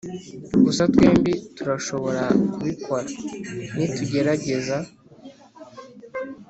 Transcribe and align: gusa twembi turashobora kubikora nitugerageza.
gusa 0.65 0.83
twembi 0.93 1.33
turashobora 1.55 2.23
kubikora 2.53 3.09
nitugerageza. 3.75 4.77